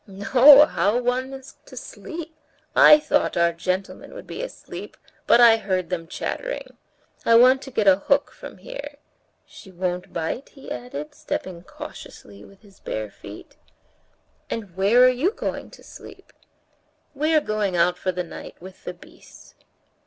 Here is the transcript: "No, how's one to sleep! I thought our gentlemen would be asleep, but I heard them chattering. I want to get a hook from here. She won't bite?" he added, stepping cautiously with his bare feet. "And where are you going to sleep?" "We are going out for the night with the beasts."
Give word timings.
"No, 0.07 0.65
how's 0.65 1.03
one 1.03 1.43
to 1.67 1.77
sleep! 1.77 2.35
I 2.75 2.99
thought 2.99 3.37
our 3.37 3.53
gentlemen 3.53 4.15
would 4.15 4.25
be 4.25 4.41
asleep, 4.41 4.97
but 5.27 5.39
I 5.39 5.57
heard 5.57 5.91
them 5.91 6.07
chattering. 6.07 6.75
I 7.23 7.35
want 7.35 7.61
to 7.61 7.69
get 7.69 7.87
a 7.87 7.97
hook 7.97 8.31
from 8.31 8.57
here. 8.57 8.95
She 9.45 9.69
won't 9.69 10.11
bite?" 10.11 10.49
he 10.49 10.71
added, 10.71 11.13
stepping 11.13 11.61
cautiously 11.61 12.43
with 12.43 12.63
his 12.63 12.79
bare 12.79 13.11
feet. 13.11 13.57
"And 14.49 14.75
where 14.75 15.03
are 15.03 15.07
you 15.07 15.29
going 15.33 15.69
to 15.69 15.83
sleep?" 15.83 16.33
"We 17.13 17.35
are 17.35 17.39
going 17.39 17.77
out 17.77 17.99
for 17.99 18.11
the 18.11 18.23
night 18.23 18.55
with 18.59 18.85
the 18.85 18.95
beasts." 18.95 19.53